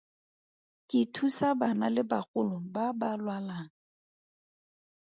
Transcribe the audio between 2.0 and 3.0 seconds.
bagolo ba